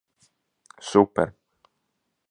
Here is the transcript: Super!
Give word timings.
Super! 0.89 1.27